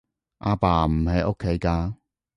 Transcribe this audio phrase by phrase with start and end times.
[0.39, 1.93] 阿爸唔喺屋企㗎